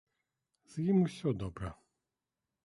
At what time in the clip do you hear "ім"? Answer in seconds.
0.93-0.97